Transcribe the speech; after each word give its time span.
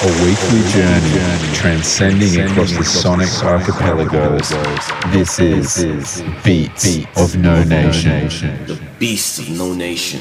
A 0.00 0.06
weekly 0.24 0.62
journey 0.70 1.54
transcending 1.54 2.40
across 2.40 2.70
the 2.70 2.84
sonic 2.84 3.28
archipelagos. 3.42 4.48
This 5.10 5.40
is 5.40 6.22
Beats 6.44 6.98
of 7.16 7.36
No 7.36 7.64
Nation. 7.64 8.28
The 8.66 8.80
Beast 9.00 9.40
of 9.40 9.50
No 9.50 9.74
Nation. 9.74 10.20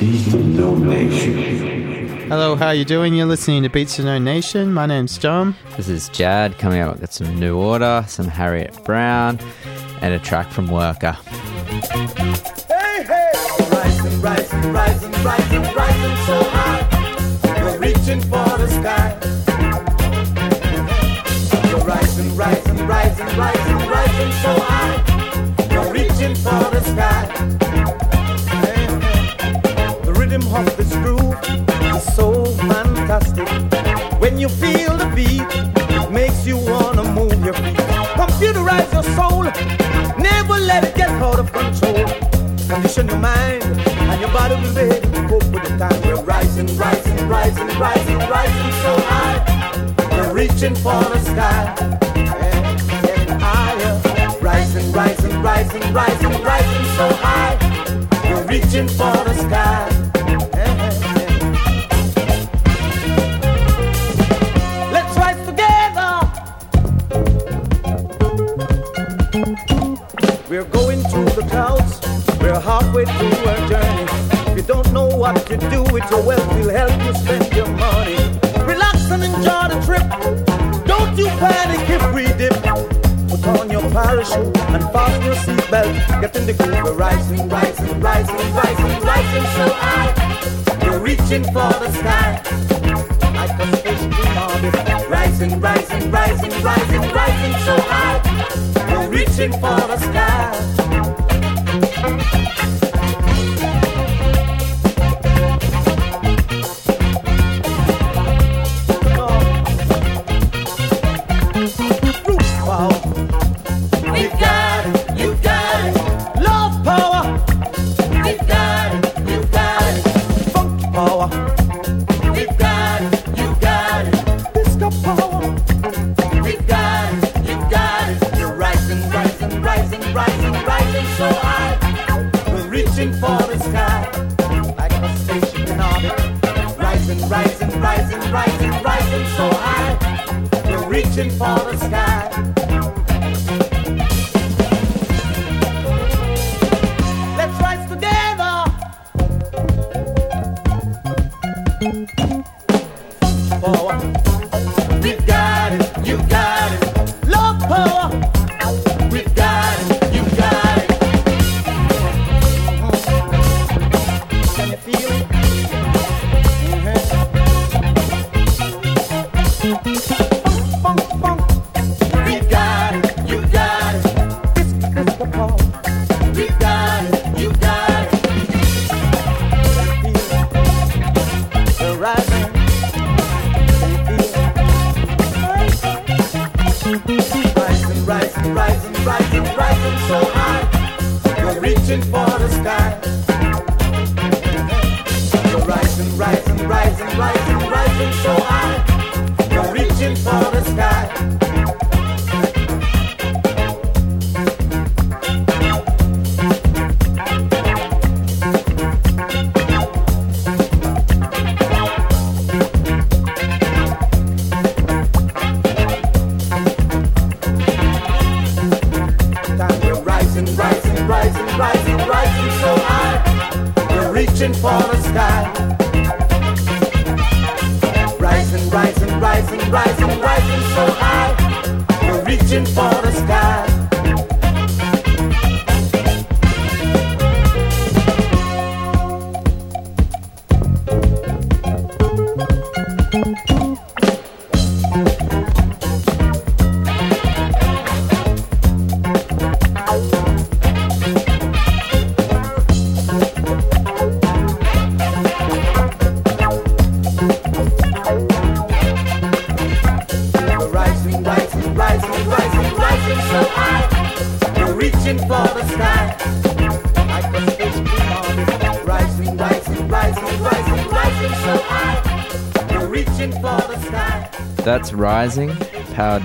Hello, 2.28 2.56
how 2.56 2.72
you 2.72 2.86
doing? 2.86 3.14
You're 3.14 3.28
listening 3.28 3.62
to 3.62 3.70
Beats 3.70 4.00
of 4.00 4.06
No 4.06 4.18
Nation. 4.18 4.74
My 4.74 4.88
name's 4.88 5.16
John. 5.20 5.56
This 5.76 5.90
is 5.90 6.10
Jad 6.10 6.58
coming 6.58 6.82
up 6.82 7.00
with 7.00 7.14
some 7.14 7.40
New 7.40 7.56
Order, 7.56 8.04
some 8.08 8.28
Harriet 8.28 8.84
Brown, 8.84 9.40
and 10.02 10.12
a 10.12 10.18
track 10.18 10.50
from 10.50 10.70
Worker. 10.70 11.12
Hey, 11.12 13.04
hey! 13.04 13.32
Rising, 13.70 14.22
rising, 14.22 14.74
rising, 14.74 15.12
rising, 15.24 15.62
rising 15.76 16.18
so 16.26 16.44
high. 16.50 17.60
You're 17.60 17.78
reaching 17.78 18.22
for 18.22 18.58
the 18.58 18.68
sky. 18.70 19.37
Rising, 22.88 23.28
rising, 23.38 23.90
rising, 23.90 24.32
so 24.44 24.54
high. 24.70 24.96
You're 25.72 25.92
reaching 25.92 26.36
for 26.36 26.64
the 26.72 26.82
sky. 26.82 27.26
The 30.06 30.14
rhythm 30.14 30.44
of 30.56 30.66
this 30.78 30.94
groove 31.04 31.36
is 31.96 32.16
so 32.16 32.46
fantastic. 32.70 33.48
When 34.22 34.40
you 34.40 34.48
feel 34.48 34.96
the 34.96 35.12
beat, 35.14 35.44
it 36.00 36.12
makes 36.12 36.46
you 36.46 36.58
wanna 36.58 37.04
move 37.04 37.44
your 37.44 37.54
feet. 37.54 37.78
Computerize 38.16 38.92
your 38.94 39.04
soul, 39.18 39.44
never 40.18 40.58
let 40.58 40.86
it 40.86 40.96
get 40.96 41.10
out 41.10 41.40
of 41.40 41.52
control. 41.52 42.06
Condition 42.70 43.08
your 43.08 43.20
mind, 43.20 43.64
and 43.64 44.22
your 44.22 44.32
body 44.32 44.56
will 44.56 44.74
be 44.74 44.96
able 44.96 45.12
to 45.12 45.28
cope 45.28 45.48
with 45.52 45.64
the 45.68 45.78
time. 45.78 46.02
We're 46.04 46.24
rising, 46.24 46.68
rising, 46.78 47.28
rising, 47.28 47.68
rising, 47.80 48.20
rising 48.36 48.72
so 48.84 48.94
high. 49.12 49.38
We're 50.12 50.34
reaching 50.34 50.76
for 50.76 51.04
the 51.14 51.20
sky. 51.20 51.98
Rising, 54.68 54.92
rising, 54.92 55.42
rising, 55.42 55.94
rising, 55.94 56.44
rising 56.44 56.86
so 56.98 57.08
high. 57.24 57.56
We're 58.26 58.46
reaching 58.48 58.88
for 58.90 59.16
the 59.24 59.34
sky. 59.34 59.88
Let's 64.92 65.18
rise 65.18 65.46
together. 65.46 66.12
We're 70.50 70.66
going 70.66 71.02
through 71.04 71.30
the 71.30 71.48
clouds. 71.50 72.02
We're 72.42 72.60
halfway 72.60 73.06
through 73.06 73.48
our 73.48 73.68
journey. 73.70 74.06
If 74.52 74.58
you 74.58 74.64
don't 74.64 74.92
know 74.92 75.08
what 75.08 75.46
to 75.48 75.56
do 75.56 75.82
with 75.94 76.12
your 76.12 76.24
wealth, 76.24 76.46
we'll 76.56 76.72
help 76.72 76.92
you 77.06 77.14
spend 77.14 77.56
your 77.56 77.70
money. 77.70 78.18
Relax 78.66 79.10
and 79.12 79.24
enjoy 79.24 79.70
the 79.70 79.80
trip. 79.86 80.86
Don't 80.86 81.18
you 81.18 81.28
panic 81.40 81.90
if 81.90 82.14
we 82.14 82.26
dip. 82.38 82.97
On 83.48 83.70
your 83.72 83.90
parachute 83.92 84.58
and 84.58 84.84
fasten 84.92 85.24
your 85.24 85.36
seatbelt. 85.36 86.22
Get 86.22 86.36
in 86.36 86.46
the 86.46 86.54
groove. 86.54 86.84
We're 86.84 86.94
rising, 86.94 87.48
rising, 87.48 88.00
rising, 88.02 88.36
rising, 88.54 89.02
rising 89.04 89.46
so 89.56 89.70
high. 89.72 90.12
We're 90.84 91.00
reaching 91.00 91.44
for 91.46 91.72
the 91.80 91.90
sky 91.92 92.42
like 93.38 93.60
a 93.60 93.78
spaceship 93.78 94.20
in 94.26 94.38
orbit. 94.38 94.74
Rising, 95.10 95.62
rising, 95.62 96.12
rising, 96.12 96.62
rising, 96.62 97.02
rising 97.14 97.54
so 97.66 97.76
high. 97.88 98.20
We're 98.92 99.10
reaching 99.10 99.52
for 99.54 99.80
the 99.88 99.98
sky. 99.98 100.48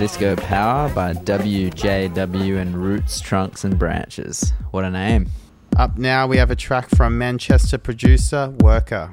Disco 0.03 0.35
Power 0.35 0.89
by 0.89 1.13
WJW 1.13 2.57
and 2.57 2.75
Roots, 2.75 3.21
Trunks 3.21 3.63
and 3.63 3.79
Branches. 3.79 4.51
What 4.71 4.83
a 4.83 4.91
name. 4.91 5.29
Up 5.77 5.97
now, 5.97 6.27
we 6.27 6.35
have 6.35 6.51
a 6.51 6.57
track 6.57 6.89
from 6.89 7.17
Manchester 7.17 7.77
producer 7.77 8.49
Worker. 8.59 9.09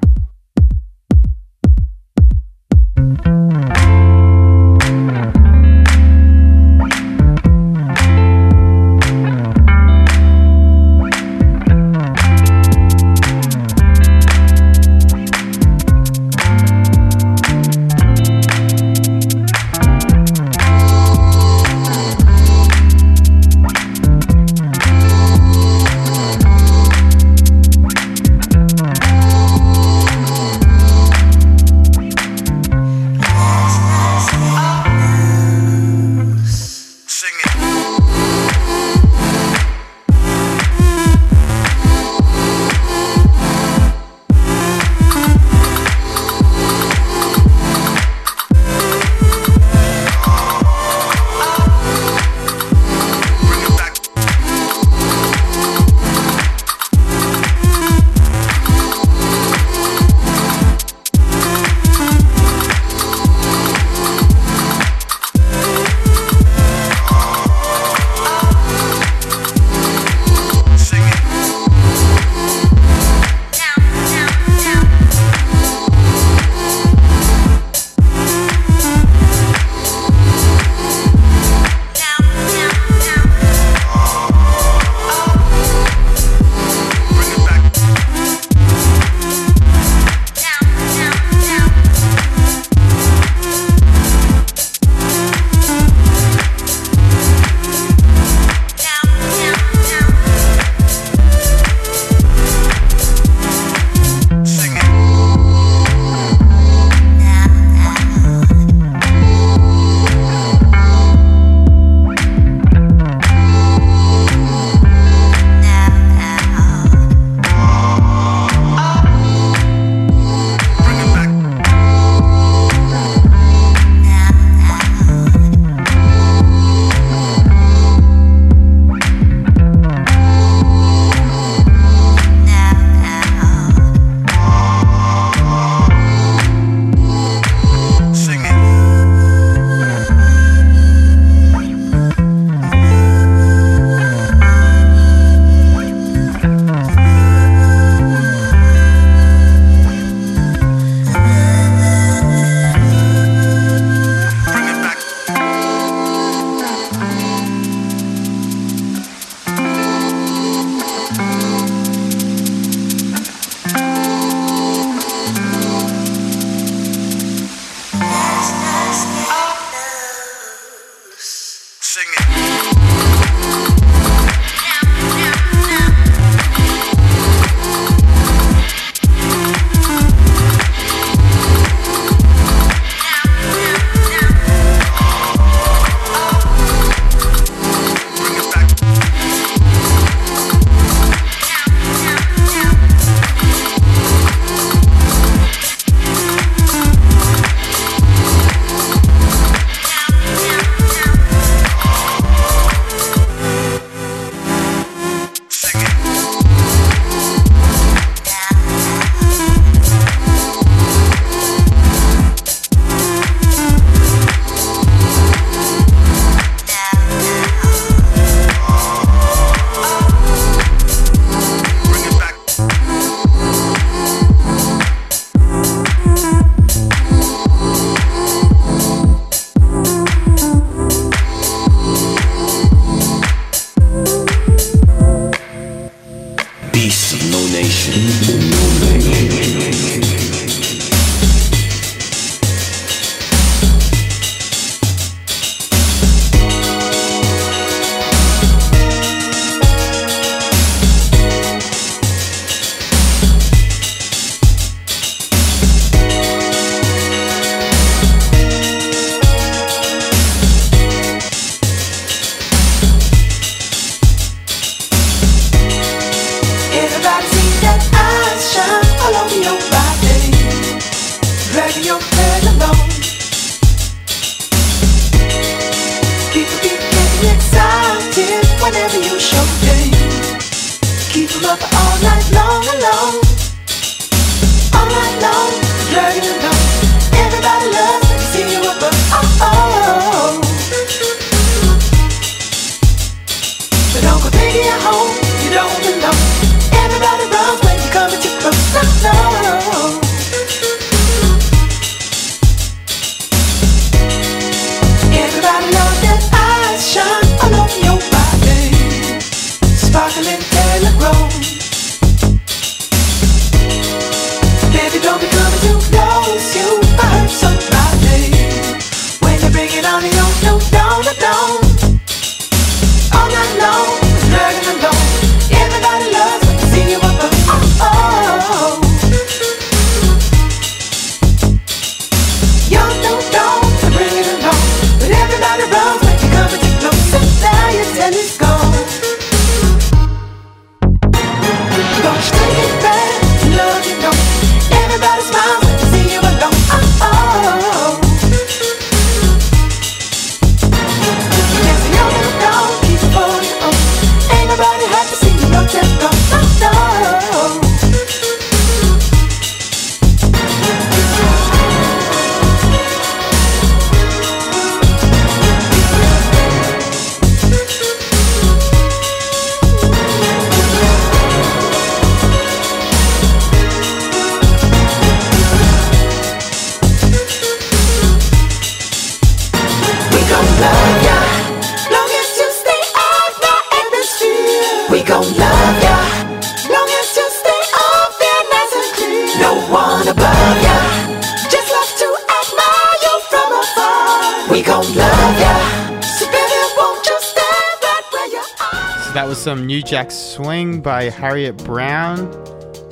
Jack 399.81 400.11
Swing 400.11 400.81
by 400.81 401.05
Harriet 401.05 401.57
Brown 401.63 402.31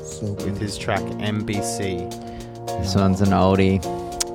so 0.03 0.33
with 0.43 0.59
his 0.59 0.79
track 0.79 1.01
MBC. 1.01 2.09
This 2.81 2.95
one's 2.95 3.21
an 3.21 3.29
oldie, 3.29 3.79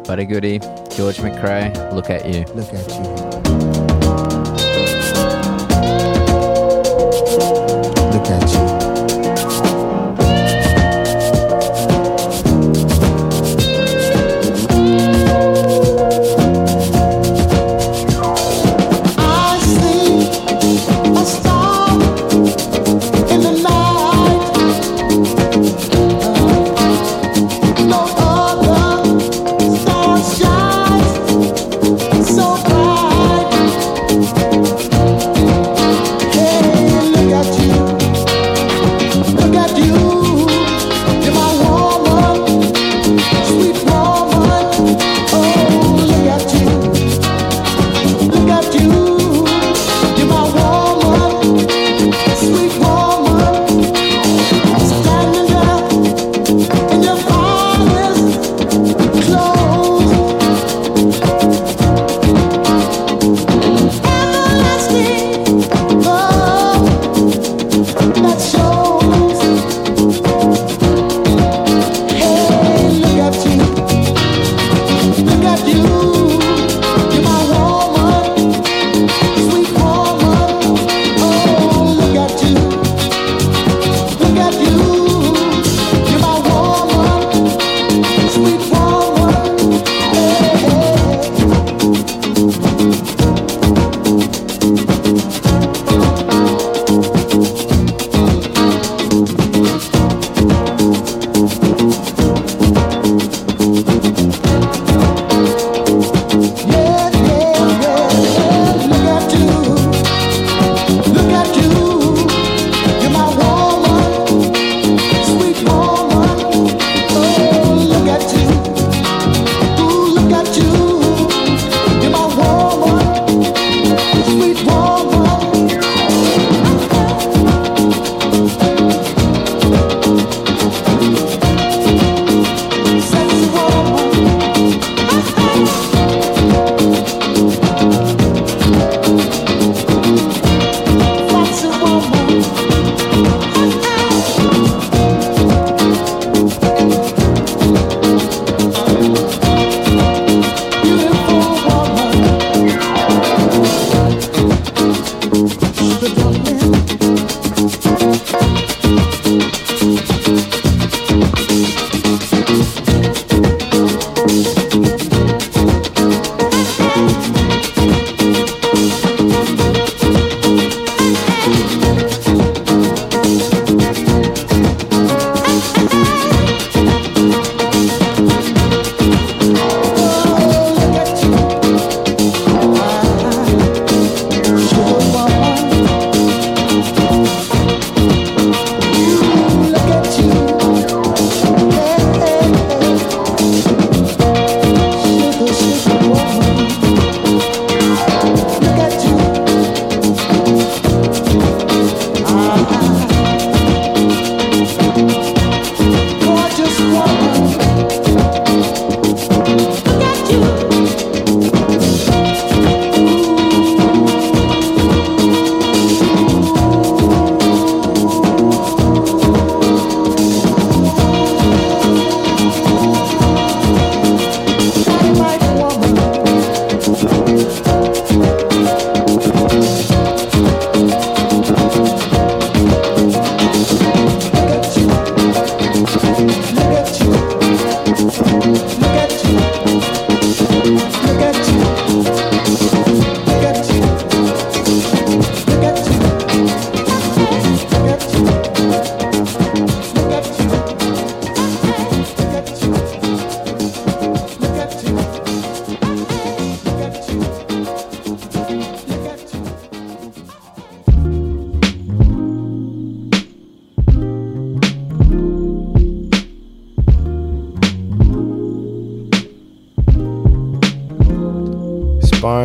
but 0.07 0.21
a 0.21 0.25
goodie. 0.25 0.61
George 0.97 1.17
McCrae, 1.17 1.93
look 1.93 2.11
at 2.11 2.25
you. 2.25 2.45
Look 2.55 2.73
at 2.73 2.89
you. 2.89 3.24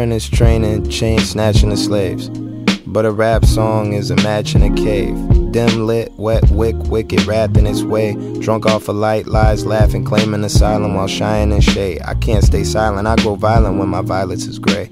Is 0.10 0.28
training, 0.28 0.90
chain 0.90 1.20
snatching 1.20 1.70
the 1.70 1.78
slaves. 1.78 2.30
But 2.88 3.06
a 3.06 3.12
rap 3.12 3.46
song 3.46 3.94
is 3.94 4.10
a 4.10 4.16
match 4.18 4.56
in 4.56 4.64
a 4.64 4.76
cave. 4.76 5.16
Dim 5.52 5.86
lit, 5.86 6.12
wet 6.14 6.50
wick, 6.50 6.76
wicked 6.76 7.26
wrapped 7.26 7.58
in 7.58 7.68
its 7.68 7.84
way. 7.84 8.16
Drunk 8.40 8.66
off 8.66 8.88
a 8.88 8.92
light, 8.92 9.28
lies 9.28 9.68
laughing, 9.68 10.04
claiming 10.04 10.44
asylum 10.44 10.96
while 10.96 11.08
shying 11.08 11.52
in 11.52 11.62
shade. 11.62 12.02
I 12.04 12.16
can't 12.16 12.44
stay 12.44 12.64
silent, 12.64 13.08
I 13.08 13.18
go 13.18 13.36
violent 13.36 13.78
when 13.78 13.88
my 13.88 14.02
violets 14.02 14.46
is 14.46 14.58
gray 14.58 14.90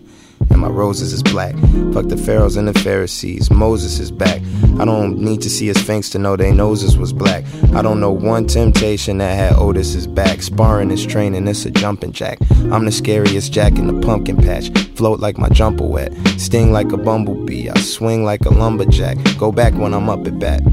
and 0.49 0.61
my 0.61 0.69
roses 0.69 1.13
is 1.13 1.23
black. 1.23 1.55
Fuck 1.93 2.07
the 2.07 2.17
pharaohs 2.17 2.55
and 2.55 2.67
the 2.67 2.79
Pharisees. 2.79 3.49
Moses 3.51 3.99
is 3.99 4.11
back. 4.11 4.41
I 4.79 4.85
don't 4.85 5.17
need 5.19 5.41
to 5.41 5.49
see 5.49 5.67
his 5.67 5.79
sphinx 5.79 6.09
to 6.11 6.19
know 6.19 6.35
they 6.35 6.51
noses 6.51 6.97
was 6.97 7.13
black. 7.13 7.43
I 7.73 7.81
don't 7.81 7.99
know 7.99 8.11
one 8.11 8.47
temptation 8.47 9.17
that 9.17 9.35
had 9.35 9.53
Otis's 9.53 10.07
back. 10.07 10.41
Sparring 10.41 10.91
is 10.91 11.05
training, 11.05 11.47
it's 11.47 11.65
a 11.65 11.71
jumping 11.71 12.11
jack. 12.11 12.37
I'm 12.71 12.85
the 12.85 12.91
scariest 12.91 13.51
jack 13.51 13.77
in 13.77 13.87
the 13.87 14.05
pumpkin 14.05 14.37
patch. 14.37 14.69
Float 14.97 15.19
like 15.19 15.37
my 15.37 15.47
jumper 15.49 15.85
wet. 15.85 16.11
Sting 16.37 16.71
like 16.71 16.91
a 16.91 16.97
bumblebee. 16.97 17.69
I 17.69 17.79
swing 17.79 18.23
like 18.25 18.43
a 18.45 18.49
lumberjack. 18.49 19.17
Go 19.37 19.51
back 19.51 19.75
when 19.75 19.93
I'm 19.93 20.09
up 20.09 20.25
at 20.25 20.39
bat. 20.39 20.63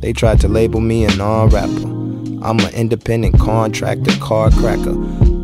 They 0.00 0.12
tried 0.12 0.38
to 0.40 0.48
label 0.48 0.80
me 0.80 1.06
a 1.06 1.16
non-rapper. 1.16 1.88
I'm 2.44 2.60
an 2.60 2.74
independent 2.74 3.40
contractor, 3.40 4.12
car 4.20 4.50
cracker. 4.50 4.94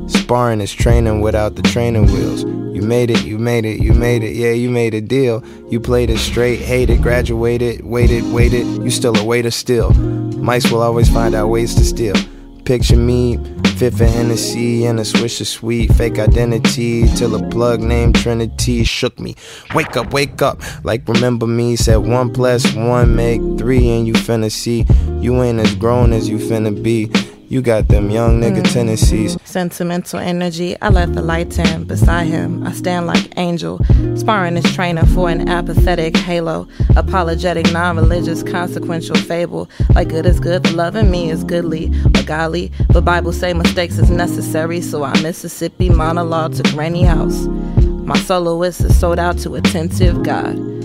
Sparring 0.07 0.61
is 0.61 0.71
training 0.71 1.23
without 1.23 1.57
the 1.57 1.63
training 1.63 2.13
wheels. 2.13 2.45
You 2.45 2.83
made 2.83 3.11
it, 3.11 3.25
you 3.25 3.39
made 3.39 3.65
it, 3.65 3.81
you 3.81 3.95
made 3.95 4.23
it, 4.23 4.37
yeah, 4.37 4.53
you 4.53 4.69
made 4.69 4.93
a 4.93 5.01
deal. 5.01 5.43
You 5.71 5.81
played 5.81 6.11
it 6.11 6.19
straight, 6.19 6.61
hated, 6.61 7.01
graduated, 7.01 7.87
waited, 7.87 8.31
waited. 8.31 8.67
You 8.67 8.91
still 8.91 9.17
a 9.17 9.25
waiter 9.25 9.51
still. 9.51 9.95
Mice 9.95 10.71
will 10.71 10.83
always 10.83 11.09
find 11.09 11.35
out 11.35 11.49
ways 11.49 11.75
to 11.77 11.85
steal. 11.85 12.17
Picture 12.67 12.97
me, 12.97 13.39
fit 13.77 13.95
for 13.95 14.07
Hennessy 14.07 14.87
and 14.87 14.99
a 14.99 15.05
swish 15.05 15.41
of 15.41 15.47
sweet 15.47 15.95
fake 15.95 16.19
identity 16.19 17.07
till 17.15 17.37
a 17.37 17.49
plug 17.49 17.81
named 17.81 18.17
Trinity 18.17 18.83
shook 18.83 19.21
me. 19.21 19.37
Wake 19.73 19.97
up, 19.97 20.13
wake 20.13 20.43
up, 20.43 20.61
like 20.85 21.07
remember 21.07 21.47
me. 21.47 21.77
Said 21.77 21.99
one 21.99 22.33
plus 22.33 22.75
one 22.75 23.15
make 23.15 23.41
three, 23.57 23.89
and 23.91 24.05
you 24.05 24.15
finna 24.15 24.51
see 24.51 24.85
you 25.21 25.41
ain't 25.45 25.61
as 25.61 25.77
grown 25.77 26.13
as 26.13 26.29
you 26.29 26.39
finna 26.39 26.83
be. 26.83 27.09
You 27.49 27.63
got 27.63 27.87
them 27.87 28.11
young 28.11 28.41
nigga 28.41 28.63
mm. 28.63 28.73
tendencies. 28.73 29.39
Sentimental 29.45 30.19
energy, 30.19 30.77
I 30.83 30.89
let 30.89 31.13
the 31.13 31.23
lights 31.23 31.59
in. 31.59 31.85
Beside 31.85 32.27
him, 32.27 32.67
I 32.67 32.73
stand 32.73 33.07
like 33.07 33.33
angel. 33.39 33.79
Sparring 34.17 34.57
his 34.57 34.75
trainer 34.75 35.07
for 35.07 35.31
an 35.31 35.49
apathetic 35.49 36.17
halo. 36.17 36.67
Apologetic, 36.97 37.73
non 37.73 37.97
religious, 37.97 38.43
consequential 38.43 39.17
fable. 39.17 39.71
Like 39.95 40.09
good 40.09 40.27
is 40.27 40.41
good, 40.41 40.65
the 40.65 40.73
loving 40.73 41.09
me 41.11 41.31
is 41.31 41.45
goodly 41.45 41.89
But 42.11 42.27
godly. 42.27 42.73
But 42.89 43.05
Bible 43.05 43.33
say 43.33 43.55
mistakes 43.55 43.99
is 43.99 44.11
necessary, 44.11 44.81
so 44.81 45.05
I 45.05 45.13
Mississippi 45.23 45.89
monologue 45.89 46.55
to 46.57 46.63
granny 46.75 47.05
house. 47.05 47.47
My 47.47 48.19
soloist 48.19 48.81
is 48.81 48.99
sold 48.99 49.21
out 49.21 49.39
to 49.39 49.55
attentive 49.55 50.25
God 50.25 50.76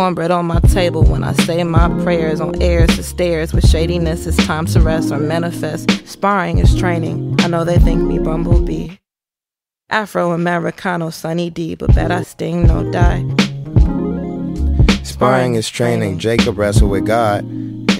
cornbread 0.00 0.30
on 0.30 0.46
my 0.46 0.58
table 0.60 1.02
when 1.02 1.22
I 1.22 1.34
say 1.34 1.62
my 1.62 1.86
prayers 2.02 2.40
on 2.40 2.62
airs 2.62 2.88
to 2.96 3.02
stairs 3.02 3.52
with 3.52 3.68
shadiness. 3.68 4.26
It's 4.26 4.38
time 4.46 4.64
to 4.68 4.80
rest 4.80 5.12
or 5.12 5.18
manifest. 5.18 5.90
Sparring 6.08 6.56
is 6.56 6.74
training. 6.74 7.36
I 7.40 7.48
know 7.48 7.64
they 7.64 7.76
think 7.76 8.00
me 8.00 8.18
bumblebee. 8.18 8.96
Afro 9.90 10.32
Americano 10.32 11.10
Sunny 11.10 11.50
D, 11.50 11.74
but 11.74 11.94
bet 11.94 12.10
I 12.10 12.22
sting 12.22 12.66
no 12.66 12.90
die. 12.90 13.26
Sparring 15.02 15.54
is 15.56 15.68
training. 15.68 16.18
Jacob 16.18 16.56
wrestled 16.56 16.90
with 16.90 17.04
God 17.04 17.44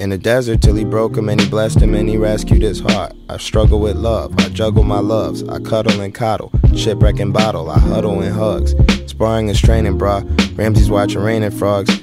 in 0.01 0.09
the 0.09 0.19
desert 0.19 0.63
till 0.63 0.75
he 0.75 0.85
broke 0.85 1.17
him 1.17 1.29
and 1.29 1.41
he 1.41 1.49
blessed 1.49 1.79
him 1.81 1.95
and 1.95 2.09
he 2.09 2.17
rescued 2.17 2.63
his 2.63 2.81
heart. 2.81 3.13
I 3.29 3.37
struggle 3.37 3.81
with 3.81 3.97
love. 3.97 4.35
I 4.39 4.49
juggle 4.49 4.83
my 4.83 4.99
loves. 4.99 5.47
I 5.47 5.61
cuddle 5.61 6.01
and 6.01 6.15
coddle. 6.15 6.51
Shipwreck 6.75 7.21
and 7.21 7.33
bottle. 7.33 7.71
I 7.71 7.79
huddle 7.79 8.23
in 8.23 8.33
hugs. 8.33 8.75
Sparring 9.07 9.49
is 9.49 9.61
training, 9.61 9.99
brah. 9.99 10.25
Ramsey's 10.57 10.91
watching 10.91 11.21
Raining 11.21 11.51
Frogs. 11.51 12.01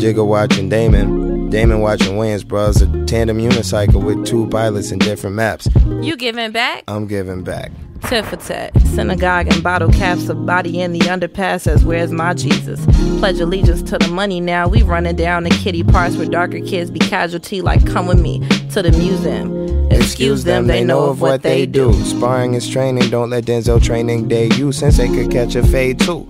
Jigga 0.00 0.26
watching 0.26 0.70
Damon. 0.70 1.31
Damon 1.52 1.80
watching 1.80 2.14
Wayans, 2.14 2.48
bros. 2.48 2.80
A 2.80 2.86
tandem 3.04 3.36
unicycle 3.36 4.02
with 4.02 4.24
two 4.24 4.48
pilots 4.48 4.90
and 4.90 4.98
different 5.02 5.36
maps. 5.36 5.68
You 6.00 6.16
giving 6.16 6.50
back? 6.50 6.82
I'm 6.88 7.06
giving 7.06 7.44
back. 7.44 7.70
Tit 8.08 8.24
for 8.24 8.36
tat. 8.36 8.72
Synagogue 8.94 9.52
and 9.52 9.62
bottle 9.62 9.90
caps, 9.90 10.30
of 10.30 10.46
body 10.46 10.80
in 10.80 10.94
the 10.94 11.00
underpass 11.00 11.66
as 11.66 11.84
Where's 11.84 12.10
my 12.10 12.32
Jesus? 12.32 12.82
Pledge 13.18 13.38
allegiance 13.38 13.82
to 13.82 13.98
the 13.98 14.08
money 14.08 14.40
now. 14.40 14.66
We 14.66 14.82
running 14.82 15.14
down 15.14 15.44
the 15.44 15.50
kitty 15.50 15.84
parts 15.84 16.16
where 16.16 16.26
darker 16.26 16.60
kids 16.60 16.90
be 16.90 17.00
casualty, 17.00 17.60
like 17.60 17.86
come 17.86 18.06
with 18.06 18.18
me 18.18 18.40
to 18.70 18.80
the 18.80 18.90
museum. 18.92 19.81
Excuse 20.02 20.44
them, 20.44 20.66
they 20.66 20.84
know 20.84 21.10
of 21.10 21.20
what 21.20 21.42
they 21.42 21.66
do. 21.66 21.92
Sparring 22.04 22.54
is 22.54 22.68
training, 22.68 23.10
don't 23.10 23.30
let 23.30 23.44
Denzel 23.44 23.82
training 23.82 24.28
day 24.28 24.48
you, 24.56 24.72
since 24.72 24.96
they 24.98 25.08
could 25.08 25.30
catch 25.30 25.54
a 25.54 25.62
fade 25.66 26.00
too. 26.00 26.28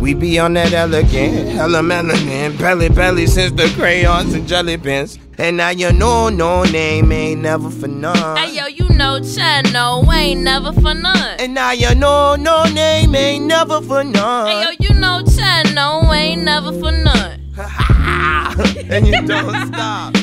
We 0.00 0.14
be 0.14 0.38
on 0.38 0.52
that 0.54 0.72
elegant, 0.72 1.48
hella 1.48 1.80
melanin, 1.80 2.58
belly 2.58 2.88
belly 2.90 3.26
since 3.26 3.52
the 3.52 3.72
crayons 3.78 4.34
and 4.34 4.46
jelly 4.46 4.76
beans. 4.76 5.18
And 5.38 5.56
now 5.56 5.70
you 5.70 5.92
know 5.92 6.28
no 6.28 6.64
name 6.64 7.12
ain't 7.12 7.40
never 7.42 7.70
for 7.70 7.88
none. 7.88 8.36
Hey 8.36 8.56
yo, 8.56 8.66
you 8.66 8.88
know 8.90 9.20
Chano 9.20 10.06
ain't 10.14 10.42
never 10.42 10.72
for 10.72 10.94
none. 10.94 11.40
And 11.40 11.54
now 11.54 11.72
you 11.72 11.94
know 11.94 12.36
no 12.36 12.64
name 12.64 13.14
ain't 13.14 13.46
never 13.46 13.80
for 13.80 14.04
none. 14.04 14.46
Hey 14.46 14.62
yo, 14.62 14.70
you 14.80 15.00
know 15.00 15.22
Chano 15.24 16.14
ain't 16.14 16.42
never 16.42 16.72
for 16.72 16.92
none. 16.92 17.40
and 18.90 19.06
you 19.06 19.26
don't 19.26 19.66
stop. 19.68 20.14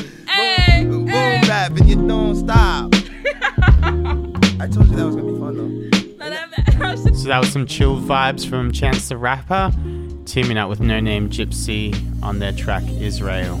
Hey, 1.64 1.70
boom, 1.70 1.78
boom 1.78 1.80
hey. 1.80 1.80
rap 1.80 1.80
and 1.80 1.88
you 1.88 2.08
don't 2.08 2.36
stop. 2.36 2.94
I 4.60 4.68
told 4.68 4.88
you 4.88 4.96
that 4.96 5.06
was 5.06 5.16
gonna 5.16 5.32
be 5.32 5.38
fun 5.38 5.56
though. 5.56 5.90
So 7.14 7.28
that 7.28 7.40
was 7.40 7.50
some 7.50 7.66
chill 7.66 7.98
vibes 7.98 8.46
from 8.46 8.70
Chance 8.70 9.08
the 9.08 9.16
Rapper, 9.16 9.72
teaming 10.26 10.58
up 10.58 10.68
with 10.68 10.80
Noname 10.80 11.28
Gypsy 11.28 11.94
on 12.22 12.38
their 12.38 12.52
track 12.52 12.82
Israel. 12.86 13.58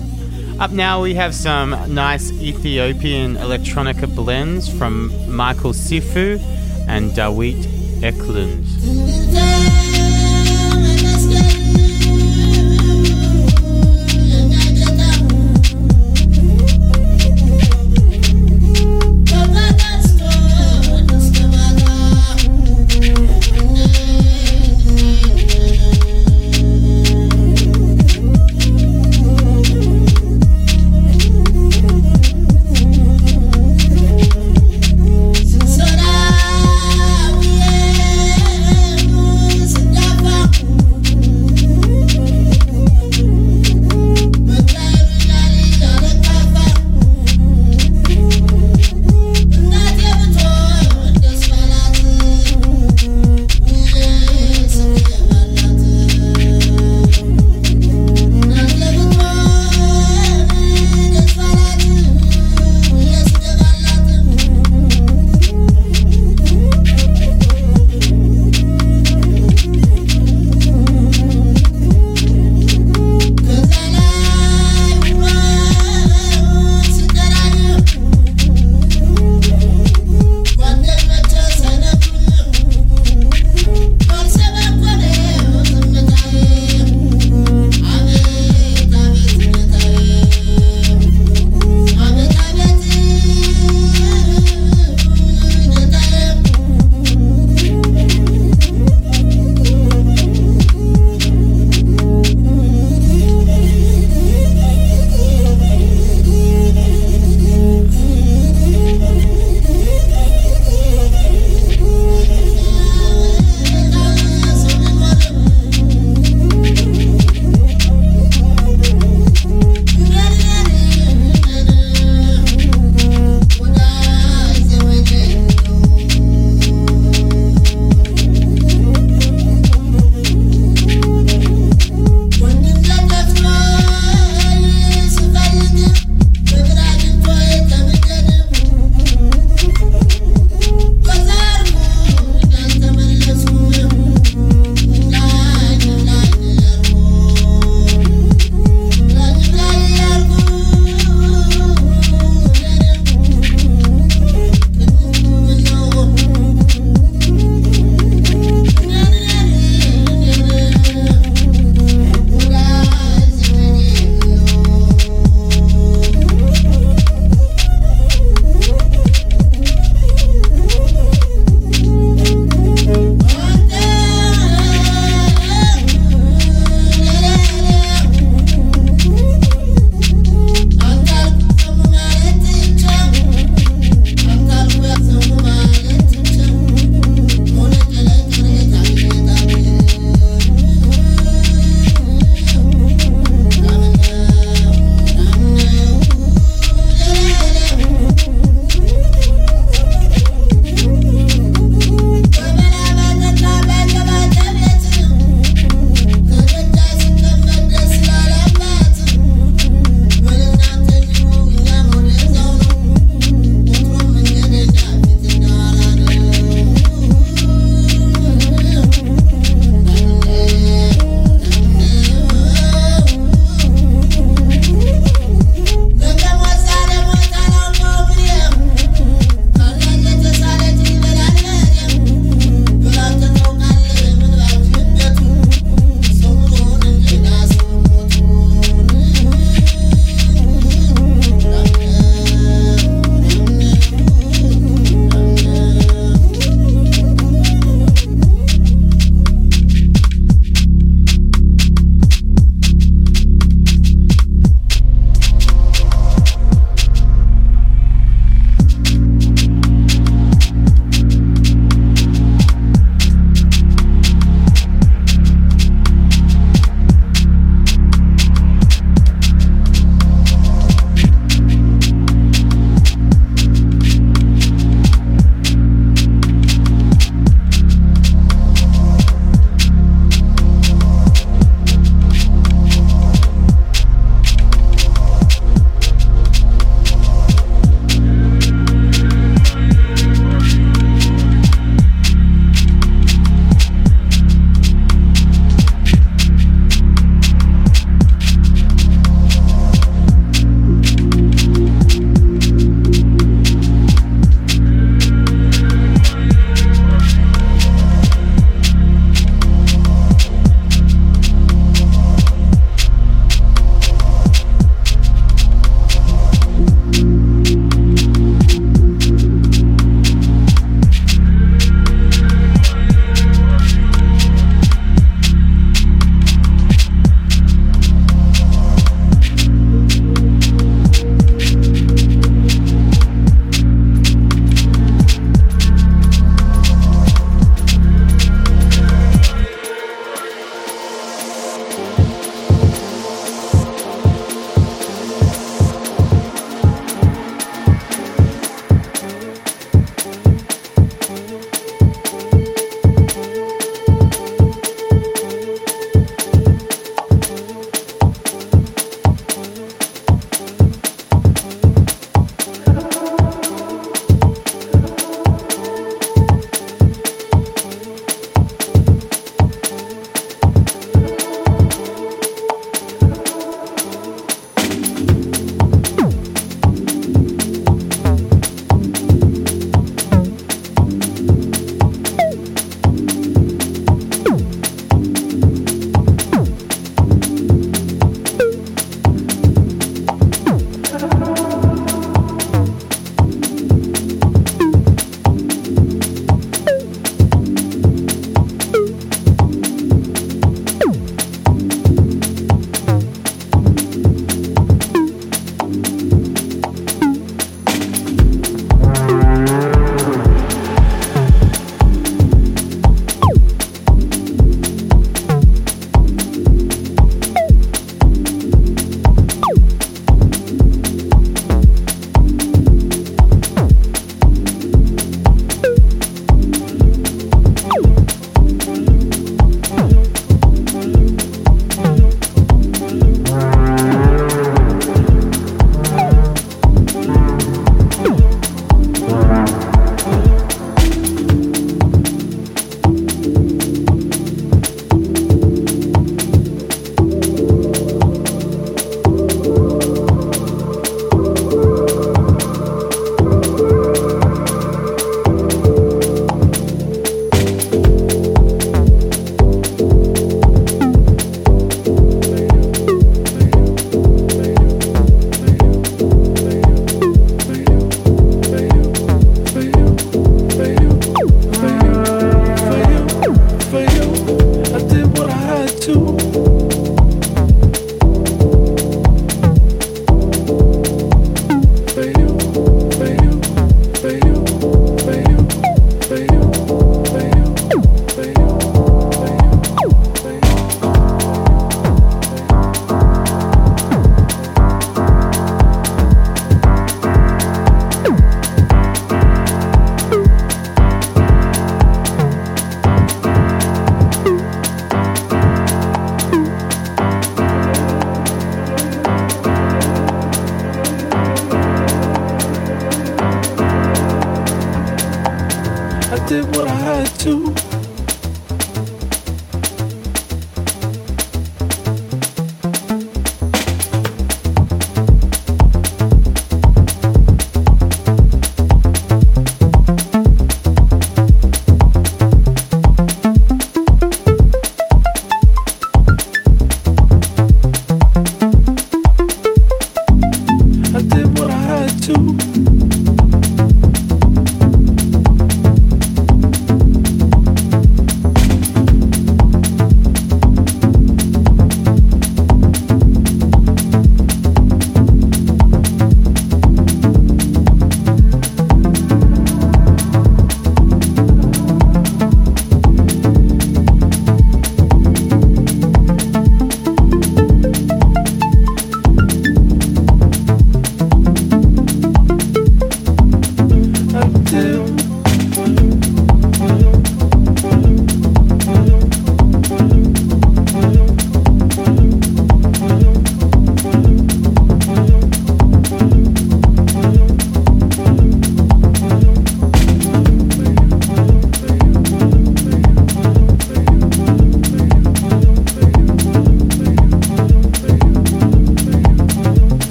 Up 0.60 0.70
now 0.70 1.00
we 1.02 1.14
have 1.14 1.34
some 1.34 1.70
nice 1.92 2.30
Ethiopian 2.32 3.36
electronica 3.36 4.14
blends 4.14 4.68
from 4.68 5.08
Mikael 5.34 5.72
Seifu 5.72 6.38
and 6.86 7.14
Dawit 7.14 7.66
Eklund. 8.02 9.73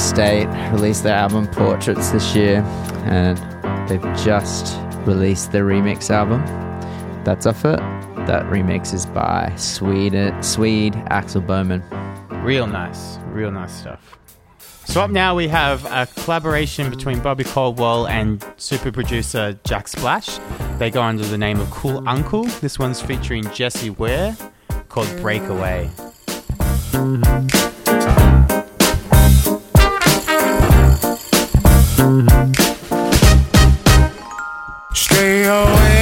State 0.00 0.48
released 0.72 1.02
their 1.02 1.14
album 1.14 1.46
Portraits 1.48 2.10
this 2.10 2.34
year, 2.34 2.62
and 3.04 3.38
they've 3.88 4.02
just 4.24 4.76
released 5.06 5.52
their 5.52 5.64
remix 5.64 6.10
album. 6.10 6.42
That's 7.24 7.46
off 7.46 7.64
it. 7.64 7.78
That 8.26 8.44
remix 8.46 8.94
is 8.94 9.06
by 9.06 9.52
Swede, 9.56 10.34
Swede 10.44 10.96
Axel 11.10 11.42
Boman. 11.42 11.82
Real 12.42 12.66
nice, 12.66 13.18
real 13.26 13.50
nice 13.50 13.72
stuff. 13.72 14.18
So 14.84 15.02
up 15.02 15.10
now 15.10 15.36
we 15.36 15.46
have 15.48 15.84
a 15.84 16.06
collaboration 16.22 16.90
between 16.90 17.20
Bobby 17.20 17.44
Caldwell 17.44 18.08
and 18.08 18.44
super 18.56 18.90
producer 18.90 19.58
Jack 19.64 19.86
Splash. 19.86 20.38
They 20.78 20.90
go 20.90 21.02
under 21.02 21.24
the 21.24 21.38
name 21.38 21.60
of 21.60 21.70
Cool 21.70 22.02
Uncle. 22.08 22.44
This 22.44 22.78
one's 22.78 23.00
featuring 23.00 23.44
Jessie 23.52 23.90
Ware 23.90 24.36
called 24.88 25.08
Breakaway. 25.20 25.90
Mm-hmm. 26.92 28.39
Stay 34.92 35.44
away, 35.44 35.99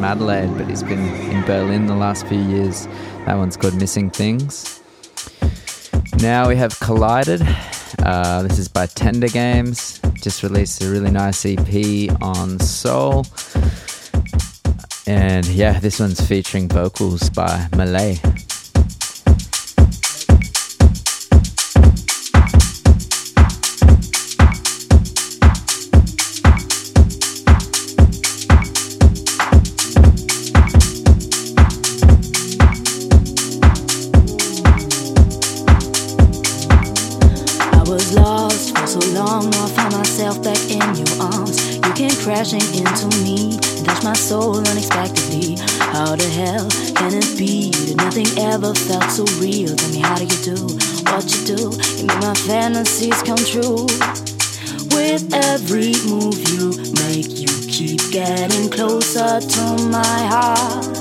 from 0.00 0.06
Adelaide, 0.06 0.56
but 0.56 0.66
he's 0.66 0.82
been 0.82 1.06
in 1.30 1.44
Berlin 1.44 1.84
the 1.84 1.94
last 1.94 2.26
few 2.26 2.40
years. 2.40 2.86
That 3.26 3.36
one's 3.36 3.54
called 3.54 3.74
Missing 3.74 4.08
Things. 4.08 4.80
Now 6.22 6.48
we 6.48 6.56
have 6.56 6.80
Collided. 6.80 7.42
Uh, 7.98 8.42
this 8.44 8.58
is 8.58 8.66
by 8.66 8.86
Tender 8.86 9.28
Games. 9.28 10.00
Just 10.14 10.42
released 10.42 10.82
a 10.82 10.88
really 10.88 11.10
nice 11.10 11.44
EP 11.44 12.10
on 12.22 12.58
Soul. 12.60 13.26
And 15.06 15.44
yeah, 15.48 15.78
this 15.78 16.00
one's 16.00 16.26
featuring 16.26 16.66
vocals 16.66 17.28
by 17.28 17.68
Malay. 17.76 18.16
Long, 39.20 39.54
I 39.54 39.68
found 39.76 39.92
myself 39.94 40.42
back 40.42 40.60
in 40.70 40.88
your 40.96 41.12
arms. 41.20 41.76
You 41.76 41.92
came 41.92 42.16
crashing 42.24 42.66
into 42.74 43.06
me 43.22 43.60
touched 44.00 44.04
my 44.04 44.12
soul 44.14 44.56
unexpectedly. 44.56 45.56
How 45.78 46.16
the 46.16 46.28
hell 46.28 46.68
can 46.94 47.12
it 47.14 47.36
be 47.36 47.70
that 47.70 47.96
nothing 47.96 48.28
ever 48.38 48.74
felt 48.74 49.10
so 49.10 49.24
real? 49.40 49.74
Tell 49.74 49.90
me, 49.90 50.00
how 50.00 50.16
do 50.16 50.24
you 50.24 50.40
do 50.54 50.58
what 51.10 51.24
you 51.32 51.56
do? 51.56 51.62
You 51.98 52.06
make 52.06 52.22
my 52.22 52.34
fantasies 52.46 53.22
come 53.22 53.42
true. 53.52 53.86
With 54.94 55.32
every 55.32 55.94
move 56.08 56.38
you 56.50 56.72
make, 57.04 57.38
you 57.38 57.50
keep 57.68 58.00
getting 58.10 58.70
closer 58.70 59.40
to 59.40 59.62
my 59.88 60.18
heart. 60.32 60.99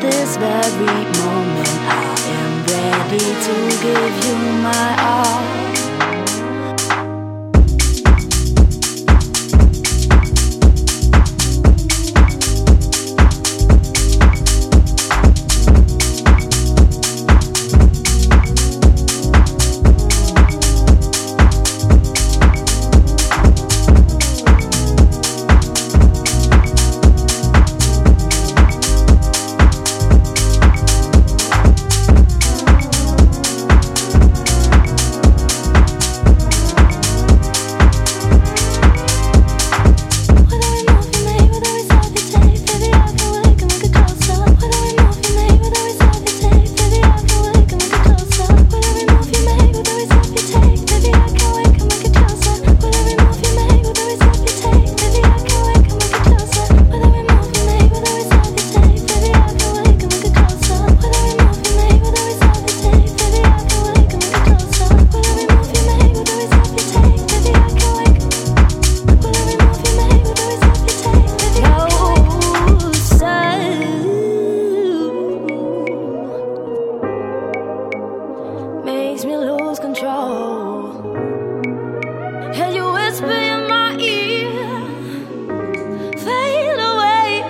This 0.00 0.36
very 0.36 0.64
moment, 0.76 1.78
I 1.90 2.14
am 2.38 2.52
ready 2.66 3.18
to 3.18 3.54
give 3.82 4.24
you 4.26 4.36
my 4.62 4.96
all. 5.02 5.67
Makes 79.18 79.26
me 79.26 79.36
lose 79.36 79.80
control. 79.80 80.92
And 82.54 82.74
you 82.74 82.92
whisper 82.92 83.26
in 83.26 83.66
my 83.66 83.96
ear, 83.98 84.48
fade 86.16 86.78
away. 86.78 87.42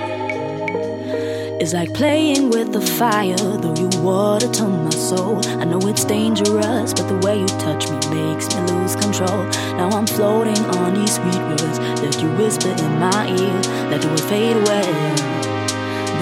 It's 1.61 1.75
like 1.75 1.93
playing 1.93 2.49
with 2.49 2.73
the 2.73 2.81
fire, 2.81 3.37
though 3.37 3.75
you 3.75 3.91
water 4.01 4.51
to 4.51 4.64
my 4.64 4.89
soul. 4.91 5.45
I 5.61 5.64
know 5.64 5.81
it's 5.81 6.07
dangerous, 6.07 6.95
but 6.95 7.07
the 7.07 7.19
way 7.27 7.41
you 7.41 7.49
touch 7.61 7.91
me 7.91 7.99
makes 8.16 8.49
me 8.55 8.61
lose 8.73 8.97
control. 8.97 9.45
Now 9.77 9.91
I'm 9.91 10.07
floating 10.07 10.64
on 10.77 10.95
these 10.95 11.16
sweet 11.16 11.43
words 11.51 11.79
that 12.01 12.19
you 12.23 12.31
whisper 12.43 12.71
in 12.71 12.99
my 12.99 13.29
ear, 13.29 13.61
that 13.91 14.03
will 14.07 14.16
fade 14.16 14.57
away. 14.57 14.89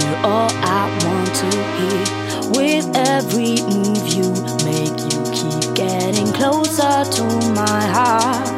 They're 0.01 0.27
all 0.27 0.51
I 0.51 0.91
want 1.05 1.35
to 1.37 1.51
hear. 1.79 2.27
With 2.51 2.87
every 2.97 3.61
move 3.63 4.07
you 4.15 4.31
make, 4.65 4.97
you 5.13 5.26
keep 5.37 5.75
getting 5.75 6.33
closer 6.33 7.05
to 7.05 7.25
my 7.53 7.81
heart. 7.97 8.49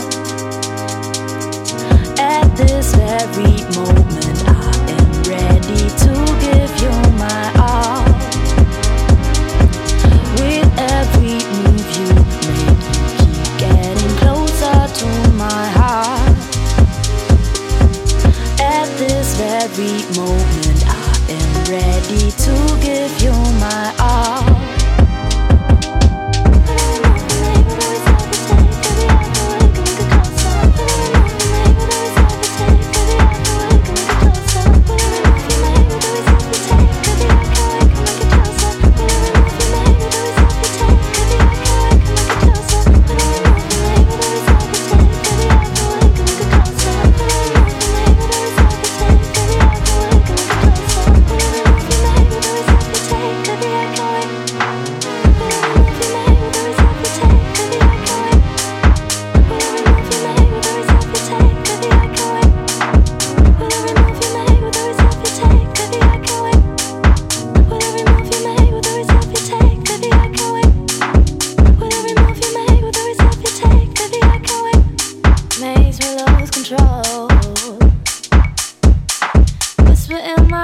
At 2.20 2.46
this 2.56 2.94
very 2.94 3.58
moment, 3.74 4.38
I 4.46 4.70
am 4.94 5.10
ready 5.26 5.82
to 6.02 6.12
give 6.46 6.72
you 6.82 6.94
my 7.18 7.42
all. 7.66 8.04
With 10.38 10.70
every 10.94 11.38
move 11.56 11.88
you 11.98 12.08
make, 12.46 12.82
you 12.94 13.06
keep 13.18 13.48
getting 13.58 14.14
closer 14.22 14.78
to 15.00 15.08
my 15.34 15.64
heart. 15.78 16.38
At 18.60 18.88
this 19.02 19.34
very 19.36 19.98
moment, 20.16 20.80
I 20.86 21.10
am 21.38 21.50
ready 21.74 22.30
to 22.44 22.54
give 22.86 23.12
you 23.20 23.34
my 23.66 23.97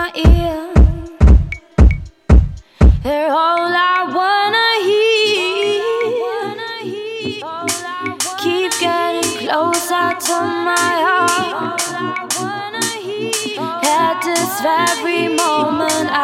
my 0.05 0.12
ear. 0.16 0.61
They're 3.02 3.32
all 3.32 3.72
I 3.92 3.98
wanna 4.18 4.70
hear. 4.88 5.82
Keep 8.44 8.72
getting 8.84 9.32
closer 9.42 10.09
to 10.26 10.36
my 10.68 10.92
heart. 11.09 11.80
At 14.02 14.16
this 14.28 14.52
very 14.68 15.22
moment, 15.42 16.09
I 16.11 16.24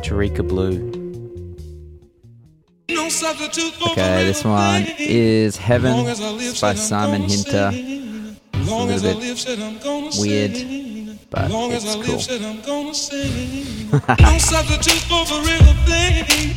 Tarika 0.00 0.46
Blue. 0.46 0.90
Okay, 3.92 4.24
this 4.24 4.44
one 4.44 4.84
is 4.98 5.56
Heaven 5.56 6.04
by 6.60 6.74
Simon 6.74 7.22
Hinter. 7.22 7.70
It's 7.72 8.70
a 8.70 8.84
little 8.84 9.00
bit 9.00 10.18
weird, 10.18 11.18
but 11.30 11.50
it's 11.72 11.94
cool. 11.94 12.18
no 14.20 14.38
substitute 14.38 15.02
for 15.08 15.22
a 15.22 15.42
real 15.42 15.74
thing. 15.86 16.56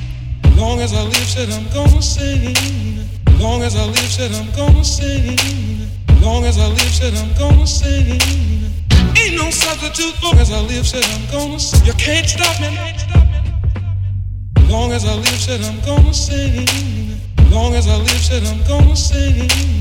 Long 0.57 0.79
as 0.81 0.93
I 0.93 1.03
live, 1.03 1.15
said 1.15 1.49
I'm 1.49 1.67
gonna 1.73 2.01
sing. 2.01 2.55
Long 3.39 3.61
as 3.63 3.75
I 3.75 3.85
live, 3.85 3.97
said 3.97 4.31
I'm 4.33 4.51
gonna 4.55 4.83
sing. 4.83 5.37
Long 6.21 6.45
as 6.45 6.57
I 6.57 6.67
live, 6.67 6.79
said 6.79 7.13
I'm 7.15 7.33
gonna 7.37 7.67
sing. 7.67 8.19
Ain't 9.17 9.35
no 9.37 9.49
substitute 9.49 10.13
for 10.15 10.35
as 10.37 10.51
I 10.51 10.61
live, 10.61 10.87
said 10.87 11.03
I'm 11.05 11.29
gonna 11.31 11.59
sing. 11.59 11.85
You 11.85 11.93
can't 11.93 12.27
stop 12.27 12.59
me. 12.61 13.02
Long 14.93 15.01
as 15.01 15.09
I 15.09 15.15
live, 15.15 15.25
said 15.25 15.61
I'm 15.63 15.79
gonna 15.79 16.13
sing. 16.13 16.67
Long 17.49 17.73
as 17.73 17.87
I 17.87 17.97
live, 17.97 18.09
said 18.09 18.43
I'm 18.43 18.61
gonna 18.67 18.95
sing. 18.95 19.72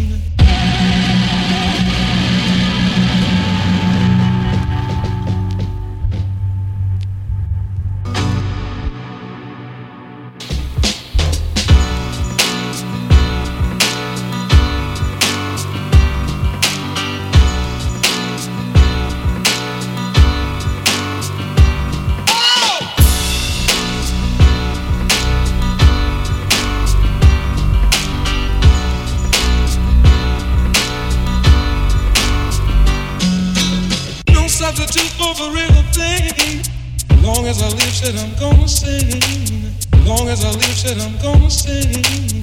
Said 40.82 40.98
I'm 40.98 41.16
gonna 41.18 41.48
sing. 41.48 42.41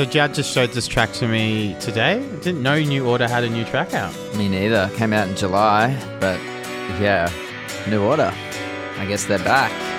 So 0.00 0.06
Jad 0.06 0.32
just 0.32 0.50
showed 0.54 0.70
this 0.70 0.88
track 0.88 1.12
to 1.12 1.28
me 1.28 1.76
today. 1.78 2.26
Didn't 2.40 2.62
know 2.62 2.80
New 2.80 3.06
Order 3.06 3.28
had 3.28 3.44
a 3.44 3.50
new 3.50 3.66
track 3.66 3.92
out. 3.92 4.14
Me 4.34 4.48
neither. 4.48 4.90
Came 4.94 5.12
out 5.12 5.28
in 5.28 5.36
July, 5.36 5.94
but 6.20 6.40
yeah, 6.98 7.30
New 7.86 8.02
Order. 8.02 8.32
I 8.96 9.04
guess 9.04 9.26
they're 9.26 9.38
back. 9.40 9.89